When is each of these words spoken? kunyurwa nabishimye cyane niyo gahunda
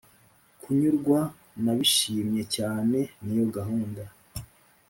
kunyurwa 0.61 1.19
nabishimye 1.63 2.43
cyane 2.55 2.99
niyo 3.23 3.45
gahunda 3.55 4.03